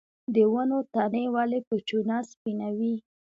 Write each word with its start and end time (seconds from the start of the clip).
د 0.35 0.37
ونو 0.53 0.79
تنې 0.93 1.25
ولې 1.35 1.59
په 1.67 1.75
چونه 1.87 2.15
سپینوي؟ 2.29 2.95